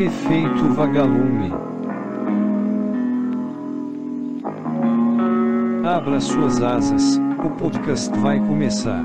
Efeito 0.00 0.72
vagalume. 0.74 1.52
Abra 5.86 6.18
suas 6.18 6.62
asas, 6.62 7.18
o 7.44 7.50
podcast 7.58 8.08
vai 8.18 8.38
começar. 8.38 9.04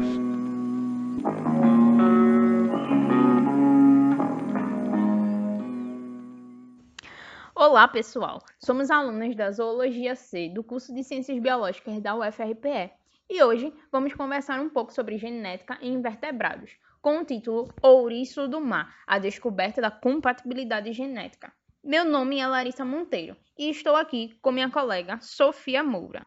Olá, 7.54 7.90
pessoal! 7.90 8.42
Somos 8.58 8.90
alunas 8.90 9.36
da 9.36 9.52
Zoologia 9.52 10.16
C 10.16 10.48
do 10.48 10.64
curso 10.64 10.96
de 10.96 11.04
Ciências 11.04 11.38
Biológicas 11.40 12.00
da 12.00 12.16
UFRPE 12.16 12.92
e 13.30 13.44
hoje 13.44 13.74
vamos 13.92 14.14
conversar 14.14 14.62
um 14.62 14.70
pouco 14.70 14.94
sobre 14.94 15.18
genética 15.18 15.78
em 15.82 15.96
invertebrados, 15.96 16.78
com 17.06 17.20
o 17.20 17.24
título 17.24 17.72
Ouriço 17.84 18.48
do 18.48 18.60
Mar 18.60 18.92
A 19.06 19.20
Descoberta 19.20 19.80
da 19.80 19.92
Compatibilidade 19.92 20.92
Genética. 20.92 21.54
Meu 21.84 22.04
nome 22.04 22.40
é 22.40 22.48
Larissa 22.48 22.84
Monteiro 22.84 23.38
e 23.56 23.70
estou 23.70 23.96
aqui 23.96 24.36
com 24.42 24.52
minha 24.52 24.72
colega 24.72 25.20
Sofia 25.22 25.84
Moura. 25.84 26.26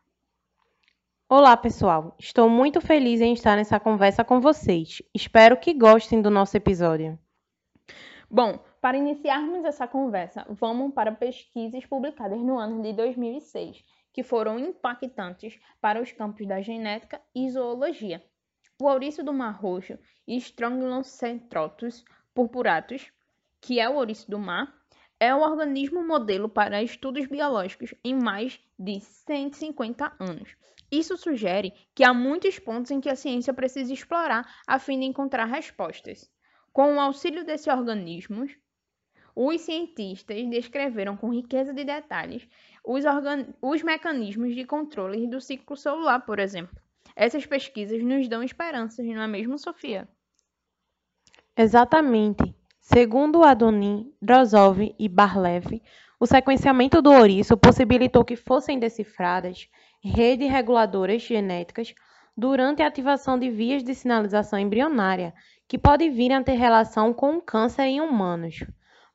Olá, 1.28 1.56
pessoal! 1.56 2.14
Estou 2.16 2.48
muito 2.48 2.80
feliz 2.80 3.20
em 3.20 3.32
estar 3.32 3.56
nessa 3.56 3.80
conversa 3.80 4.22
com 4.22 4.40
vocês. 4.40 5.02
Espero 5.12 5.56
que 5.56 5.74
gostem 5.74 6.22
do 6.22 6.30
nosso 6.30 6.56
episódio. 6.56 7.18
Bom, 8.30 8.60
para 8.80 8.98
iniciarmos 8.98 9.64
essa 9.64 9.88
conversa, 9.88 10.46
vamos 10.48 10.94
para 10.94 11.10
pesquisas 11.10 11.84
publicadas 11.86 12.38
no 12.38 12.56
ano 12.56 12.80
de 12.82 12.92
2006, 12.92 13.84
que 14.12 14.22
foram 14.22 14.60
impactantes 14.60 15.58
para 15.80 16.00
os 16.00 16.12
campos 16.12 16.46
da 16.46 16.60
genética 16.60 17.20
e 17.34 17.50
zoologia. 17.50 18.22
O 18.80 18.86
ouriço 18.86 19.24
do 19.24 19.32
Mar 19.32 19.60
Roxo 19.60 19.98
e 20.24 20.40
purpuratus, 22.32 23.10
que 23.60 23.80
é 23.80 23.88
o 23.88 23.96
ouriço 23.96 24.30
do 24.30 24.38
mar, 24.38 24.72
é 25.18 25.34
o 25.34 25.40
organismo 25.40 26.06
modelo 26.06 26.48
para 26.48 26.80
estudos 26.80 27.26
biológicos 27.26 27.92
em 28.04 28.14
mais 28.14 28.60
de 28.78 29.00
150 29.00 30.14
anos. 30.20 30.54
Isso 30.92 31.16
sugere 31.16 31.72
que 31.92 32.04
há 32.04 32.14
muitos 32.14 32.60
pontos 32.60 32.92
em 32.92 33.00
que 33.00 33.08
a 33.08 33.16
ciência 33.16 33.52
precisa 33.52 33.92
explorar 33.92 34.48
a 34.64 34.78
fim 34.78 35.00
de 35.00 35.06
encontrar 35.06 35.46
respostas. 35.46 36.30
Com 36.72 36.94
o 36.94 37.00
auxílio 37.00 37.44
desses 37.44 37.66
organismos, 37.66 38.56
os 39.34 39.60
cientistas 39.60 40.48
descreveram 40.48 41.16
com 41.16 41.34
riqueza 41.34 41.74
de 41.74 41.82
detalhes 41.82 42.48
os, 42.84 43.02
os 43.60 43.82
mecanismos 43.82 44.54
de 44.54 44.64
controle 44.64 45.26
do 45.26 45.40
ciclo 45.40 45.76
celular, 45.76 46.20
por 46.20 46.38
exemplo. 46.38 46.80
Essas 47.20 47.44
pesquisas 47.44 48.00
nos 48.00 48.28
dão 48.28 48.44
esperanças, 48.44 49.04
não 49.04 49.20
é 49.20 49.26
mesmo, 49.26 49.58
Sofia? 49.58 50.08
Exatamente. 51.56 52.54
Segundo 52.80 53.42
Adonin, 53.42 54.14
Drozov 54.22 54.94
e 54.96 55.08
Barlev, 55.08 55.82
o 56.20 56.26
sequenciamento 56.26 57.02
do 57.02 57.10
ouriço 57.10 57.56
possibilitou 57.56 58.24
que 58.24 58.36
fossem 58.36 58.78
decifradas 58.78 59.68
redes 60.00 60.48
reguladoras 60.48 61.22
genéticas 61.22 61.92
durante 62.36 62.84
a 62.84 62.86
ativação 62.86 63.36
de 63.36 63.50
vias 63.50 63.82
de 63.82 63.96
sinalização 63.96 64.56
embrionária, 64.56 65.34
que 65.66 65.76
pode 65.76 66.08
vir 66.10 66.32
a 66.32 66.40
ter 66.40 66.52
relação 66.52 67.12
com 67.12 67.38
o 67.38 67.42
câncer 67.42 67.82
em 67.82 68.00
humanos. 68.00 68.62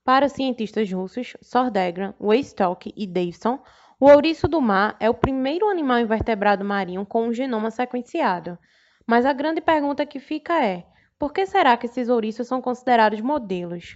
Para 0.03 0.25
os 0.25 0.33
cientistas 0.33 0.91
russos 0.91 1.37
Sordegran, 1.41 2.13
Weistock 2.19 2.93
e 2.97 3.07
Davidson, 3.07 3.63
o 4.03 4.07
ouriço 4.07 4.49
do 4.49 4.59
mar 4.59 4.97
é 4.99 5.09
o 5.09 5.13
primeiro 5.13 5.69
animal 5.69 5.97
invertebrado 5.97 6.65
marinho 6.65 7.05
com 7.05 7.25
um 7.25 7.33
genoma 7.33 7.71
sequenciado. 7.71 8.59
Mas 9.07 9.25
a 9.25 9.31
grande 9.31 9.61
pergunta 9.61 10.05
que 10.05 10.19
fica 10.19 10.61
é: 10.61 10.85
por 11.17 11.31
que 11.31 11.45
será 11.45 11.77
que 11.77 11.85
esses 11.85 12.09
ouriços 12.09 12.45
são 12.45 12.61
considerados 12.61 13.21
modelos? 13.21 13.93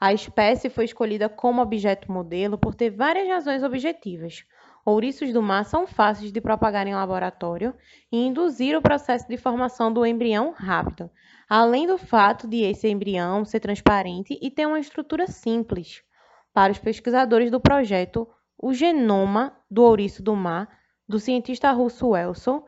A 0.00 0.12
espécie 0.12 0.68
foi 0.68 0.86
escolhida 0.86 1.28
como 1.28 1.62
objeto 1.62 2.10
modelo 2.10 2.58
por 2.58 2.74
ter 2.74 2.90
várias 2.90 3.28
razões 3.28 3.62
objetivas. 3.62 4.44
Ouriços 4.84 5.32
do 5.32 5.40
mar 5.40 5.64
são 5.64 5.86
fáceis 5.86 6.32
de 6.32 6.40
propagar 6.40 6.88
em 6.88 6.94
laboratório 6.96 7.72
e 8.10 8.26
induzir 8.26 8.76
o 8.76 8.82
processo 8.82 9.28
de 9.28 9.36
formação 9.36 9.92
do 9.92 10.04
embrião 10.04 10.50
rápido, 10.50 11.08
além 11.48 11.86
do 11.86 11.96
fato 11.96 12.48
de 12.48 12.64
esse 12.64 12.88
embrião 12.88 13.44
ser 13.44 13.60
transparente 13.60 14.36
e 14.42 14.50
ter 14.50 14.66
uma 14.66 14.80
estrutura 14.80 15.28
simples. 15.28 16.02
Para 16.52 16.72
os 16.72 16.78
pesquisadores 16.80 17.52
do 17.52 17.60
projeto, 17.60 18.26
o 18.58 18.72
genoma 18.72 19.56
do 19.70 19.82
ouriço 19.82 20.22
do 20.22 20.34
mar, 20.34 20.68
do 21.08 21.18
cientista 21.18 21.70
russo 21.72 22.08
Welson, 22.08 22.64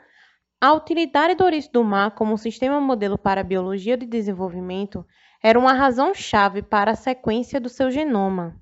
a 0.60 0.72
utilidade 0.72 1.34
do 1.34 1.44
ouriço 1.44 1.72
do 1.72 1.84
mar 1.84 2.12
como 2.12 2.38
sistema 2.38 2.80
modelo 2.80 3.18
para 3.18 3.40
a 3.40 3.44
biologia 3.44 3.96
de 3.96 4.06
desenvolvimento 4.06 5.06
era 5.42 5.58
uma 5.58 5.72
razão-chave 5.72 6.62
para 6.62 6.92
a 6.92 6.96
sequência 6.96 7.60
do 7.60 7.68
seu 7.68 7.90
genoma. 7.90 8.60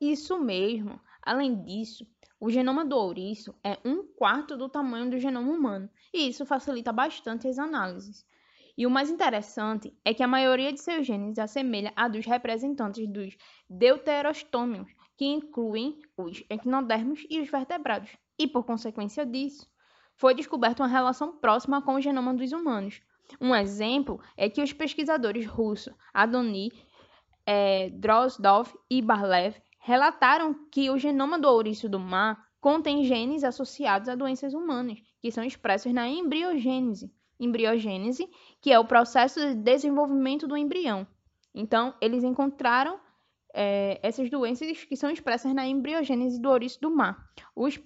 Isso 0.00 0.38
mesmo. 0.38 0.98
Além 1.22 1.62
disso, 1.62 2.06
o 2.40 2.50
genoma 2.50 2.86
do 2.86 2.96
ouriço 2.96 3.54
é 3.62 3.78
um 3.84 4.02
quarto 4.02 4.56
do 4.56 4.68
tamanho 4.68 5.10
do 5.10 5.18
genoma 5.18 5.52
humano, 5.52 5.90
e 6.12 6.26
isso 6.26 6.46
facilita 6.46 6.90
bastante 6.90 7.46
as 7.46 7.58
análises. 7.58 8.24
E 8.78 8.86
o 8.86 8.90
mais 8.90 9.10
interessante 9.10 9.94
é 10.02 10.14
que 10.14 10.22
a 10.22 10.28
maioria 10.28 10.72
de 10.72 10.80
seus 10.80 11.06
genes 11.06 11.38
assemelha 11.38 11.92
a 11.94 12.08
dos 12.08 12.24
representantes 12.24 13.06
dos 13.06 13.36
deuterostômios, 13.68 14.90
que 15.20 15.26
incluem 15.26 16.00
os 16.16 16.42
equinodermos 16.48 17.26
e 17.28 17.42
os 17.42 17.50
vertebrados. 17.50 18.16
E 18.38 18.48
por 18.48 18.64
consequência 18.64 19.26
disso, 19.26 19.70
foi 20.16 20.34
descoberta 20.34 20.82
uma 20.82 20.88
relação 20.88 21.36
próxima 21.36 21.82
com 21.82 21.96
o 21.96 22.00
genoma 22.00 22.32
dos 22.32 22.52
humanos. 22.52 23.02
Um 23.38 23.54
exemplo 23.54 24.18
é 24.34 24.48
que 24.48 24.62
os 24.62 24.72
pesquisadores 24.72 25.44
russos 25.44 25.92
Adoni 26.14 26.72
é, 27.44 27.90
Drozdov 27.90 28.72
e 28.88 29.02
Barlev 29.02 29.56
relataram 29.78 30.54
que 30.72 30.88
o 30.88 30.96
genoma 30.96 31.38
do 31.38 31.48
ouriço 31.48 31.86
do 31.86 32.00
mar 32.00 32.42
contém 32.58 33.04
genes 33.04 33.44
associados 33.44 34.08
a 34.08 34.14
doenças 34.14 34.54
humanas, 34.54 35.02
que 35.20 35.30
são 35.30 35.44
expressos 35.44 35.92
na 35.92 36.08
embriogênese 36.08 37.12
embriogênese, 37.38 38.26
que 38.58 38.72
é 38.72 38.78
o 38.78 38.86
processo 38.86 39.38
de 39.38 39.54
desenvolvimento 39.54 40.48
do 40.48 40.56
embrião. 40.56 41.06
Então, 41.54 41.94
eles 42.00 42.24
encontraram 42.24 42.98
é, 43.54 43.98
essas 44.02 44.30
doenças 44.30 44.84
que 44.84 44.96
são 44.96 45.10
expressas 45.10 45.52
na 45.54 45.66
embriogênese 45.66 46.40
do 46.40 46.48
ouriço 46.48 46.80
do 46.80 46.90
mar. 46.90 47.30
Os 47.54 47.78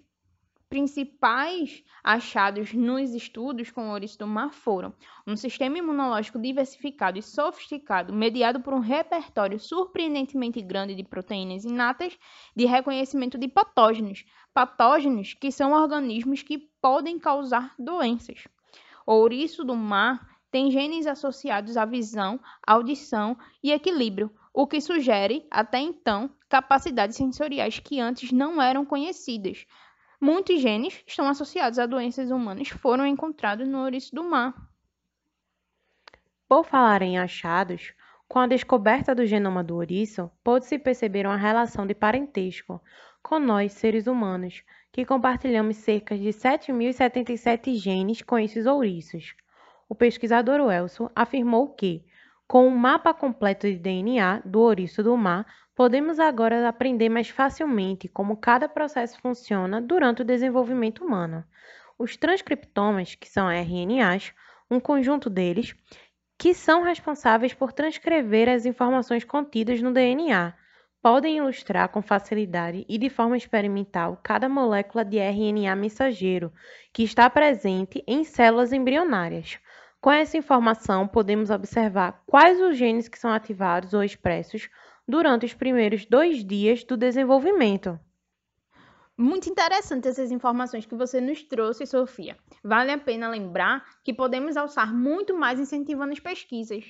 principais 0.68 1.84
achados 2.02 2.72
nos 2.72 3.14
estudos 3.14 3.70
com 3.70 3.88
o 3.88 3.92
ouriço 3.92 4.18
do 4.18 4.26
mar 4.26 4.52
foram 4.52 4.92
um 5.24 5.36
sistema 5.36 5.78
imunológico 5.78 6.36
diversificado 6.36 7.16
e 7.16 7.22
sofisticado, 7.22 8.12
mediado 8.12 8.60
por 8.60 8.74
um 8.74 8.80
repertório 8.80 9.58
surpreendentemente 9.60 10.60
grande 10.60 10.94
de 10.96 11.04
proteínas 11.04 11.64
inatas 11.64 12.18
de 12.56 12.64
reconhecimento 12.66 13.38
de 13.38 13.46
patógenos, 13.46 14.24
patógenos 14.52 15.34
que 15.34 15.52
são 15.52 15.72
organismos 15.72 16.42
que 16.42 16.58
podem 16.80 17.20
causar 17.20 17.72
doenças. 17.78 18.48
O 19.06 19.12
ouriço 19.12 19.64
do 19.64 19.76
mar 19.76 20.28
tem 20.50 20.70
genes 20.70 21.06
associados 21.06 21.76
à 21.76 21.84
visão, 21.84 22.40
audição 22.66 23.36
e 23.62 23.70
equilíbrio, 23.70 24.30
o 24.54 24.68
que 24.68 24.80
sugere, 24.80 25.44
até 25.50 25.80
então, 25.80 26.30
capacidades 26.48 27.16
sensoriais 27.16 27.80
que 27.80 27.98
antes 27.98 28.30
não 28.30 28.62
eram 28.62 28.84
conhecidas. 28.84 29.66
Muitos 30.20 30.60
genes 30.60 31.02
estão 31.04 31.26
associados 31.26 31.76
a 31.76 31.86
doenças 31.86 32.30
humanas 32.30 32.68
foram 32.68 33.04
encontrados 33.04 33.66
no 33.66 33.82
ouriço 33.82 34.14
do 34.14 34.22
mar. 34.22 34.54
Por 36.48 36.64
falar 36.64 37.02
em 37.02 37.18
achados, 37.18 37.92
com 38.28 38.38
a 38.38 38.46
descoberta 38.46 39.12
do 39.12 39.26
genoma 39.26 39.64
do 39.64 39.74
ouriço, 39.74 40.30
pôde-se 40.44 40.78
perceber 40.78 41.26
uma 41.26 41.36
relação 41.36 41.84
de 41.84 41.94
parentesco 41.94 42.80
com 43.20 43.40
nós, 43.40 43.72
seres 43.72 44.06
humanos, 44.06 44.62
que 44.92 45.04
compartilhamos 45.04 45.78
cerca 45.78 46.16
de 46.16 46.28
7.077 46.28 47.74
genes 47.74 48.22
com 48.22 48.38
esses 48.38 48.66
ouriços. 48.66 49.34
O 49.88 49.96
pesquisador 49.96 50.60
Welson 50.60 51.10
afirmou 51.14 51.70
que, 51.70 52.04
com 52.46 52.66
um 52.66 52.76
mapa 52.76 53.14
completo 53.14 53.66
de 53.66 53.76
DNA 53.76 54.42
do 54.44 54.60
ouriço 54.60 55.02
do 55.02 55.16
mar, 55.16 55.46
podemos 55.74 56.18
agora 56.18 56.68
aprender 56.68 57.08
mais 57.08 57.28
facilmente 57.28 58.06
como 58.08 58.36
cada 58.36 58.68
processo 58.68 59.18
funciona 59.20 59.80
durante 59.80 60.22
o 60.22 60.24
desenvolvimento 60.24 61.04
humano. 61.04 61.44
Os 61.98 62.16
transcriptomas, 62.16 63.14
que 63.14 63.28
são 63.28 63.48
RNAs, 63.48 64.32
um 64.70 64.78
conjunto 64.78 65.30
deles, 65.30 65.74
que 66.38 66.52
são 66.52 66.82
responsáveis 66.82 67.54
por 67.54 67.72
transcrever 67.72 68.48
as 68.48 68.66
informações 68.66 69.24
contidas 69.24 69.80
no 69.80 69.92
DNA, 69.92 70.54
podem 71.04 71.36
ilustrar 71.36 71.88
com 71.90 72.00
facilidade 72.00 72.84
e 72.88 72.96
de 72.96 73.10
forma 73.10 73.36
experimental 73.36 74.18
cada 74.22 74.48
molécula 74.48 75.04
de 75.04 75.18
RNA 75.18 75.76
mensageiro 75.76 76.52
que 76.92 77.02
está 77.02 77.28
presente 77.28 78.02
em 78.06 78.24
células 78.24 78.72
embrionárias. 78.72 79.58
Com 80.04 80.12
essa 80.12 80.36
informação, 80.36 81.08
podemos 81.08 81.48
observar 81.48 82.22
quais 82.26 82.60
os 82.60 82.76
genes 82.76 83.08
que 83.08 83.18
são 83.18 83.32
ativados 83.32 83.94
ou 83.94 84.04
expressos 84.04 84.68
durante 85.08 85.46
os 85.46 85.54
primeiros 85.54 86.04
dois 86.04 86.44
dias 86.44 86.84
do 86.84 86.94
desenvolvimento. 86.94 87.98
Muito 89.16 89.48
interessante 89.48 90.06
essas 90.06 90.30
informações 90.30 90.84
que 90.84 90.94
você 90.94 91.22
nos 91.22 91.42
trouxe, 91.42 91.86
Sofia. 91.86 92.36
Vale 92.62 92.92
a 92.92 92.98
pena 92.98 93.30
lembrar 93.30 93.82
que 94.04 94.12
podemos 94.12 94.58
alçar 94.58 94.94
muito 94.94 95.34
mais 95.34 95.58
incentivando 95.58 96.12
as 96.12 96.20
pesquisas. 96.20 96.84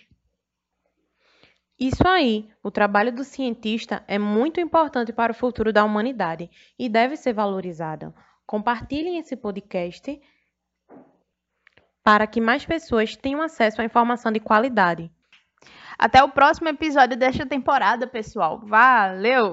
Isso 1.78 2.08
aí, 2.08 2.50
o 2.64 2.70
trabalho 2.72 3.14
do 3.14 3.22
cientista 3.22 4.02
é 4.08 4.18
muito 4.18 4.58
importante 4.58 5.12
para 5.12 5.30
o 5.30 5.36
futuro 5.36 5.72
da 5.72 5.84
humanidade 5.84 6.50
e 6.76 6.88
deve 6.88 7.16
ser 7.16 7.32
valorizado. 7.32 8.12
Compartilhem 8.44 9.18
esse 9.18 9.36
podcast 9.36 10.20
para 12.04 12.26
que 12.26 12.40
mais 12.40 12.66
pessoas 12.66 13.16
tenham 13.16 13.40
acesso 13.40 13.80
à 13.80 13.84
informação 13.84 14.30
de 14.30 14.38
qualidade. 14.38 15.10
Até 15.98 16.22
o 16.22 16.28
próximo 16.28 16.68
episódio 16.68 17.16
desta 17.16 17.46
temporada, 17.46 18.06
pessoal. 18.06 18.60
Valeu! 18.64 19.52